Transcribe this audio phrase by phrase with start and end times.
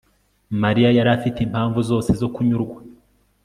[0.63, 2.77] Mariya yari afite impamvu zose zo kunyurwa